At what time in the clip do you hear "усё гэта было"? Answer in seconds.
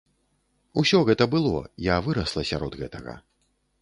0.81-1.61